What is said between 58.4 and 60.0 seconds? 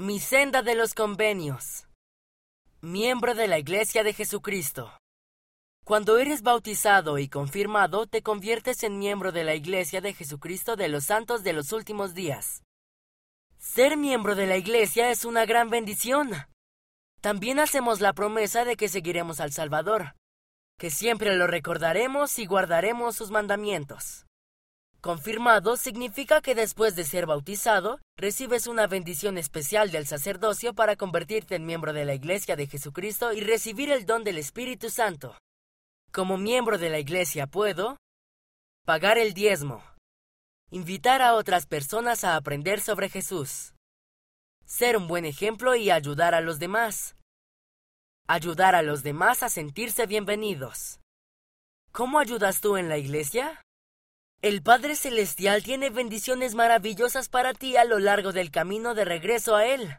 camino de regreso a Él.